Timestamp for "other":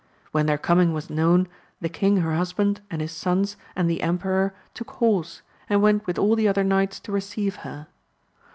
6.47-6.63